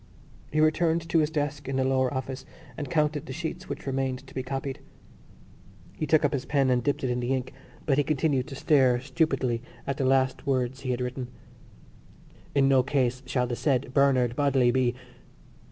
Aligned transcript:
He 0.51 0.59
returned 0.59 1.07
to 1.09 1.19
his 1.19 1.29
desk 1.29 1.69
in 1.69 1.75
the 1.75 1.83
lower 1.83 2.11
office 2.11 2.43
and 2.75 2.89
counted 2.89 3.27
the 3.27 3.33
sheets 3.33 3.69
which 3.69 3.85
remained 3.85 4.25
to 4.25 4.33
be 4.33 4.41
copied. 4.41 4.79
He 5.95 6.07
took 6.07 6.25
up 6.25 6.33
his 6.33 6.43
pen 6.45 6.71
and 6.71 6.83
dipped 6.83 7.03
it 7.03 7.11
in 7.11 7.19
the 7.19 7.31
ink 7.35 7.53
but 7.85 7.99
he 7.99 8.03
continued 8.03 8.47
to 8.47 8.55
stare 8.55 8.99
stupidly 8.99 9.61
at 9.85 9.97
the 9.97 10.03
last 10.05 10.47
words 10.47 10.79
he 10.79 10.89
had 10.89 11.01
written: 11.01 11.27
_In 12.55 12.63
no 12.63 12.81
case 12.81 13.21
shall 13.27 13.45
the 13.45 13.55
said 13.55 13.93
Bernard 13.93 14.35
Bodley 14.35 14.71
be.... 14.71 14.95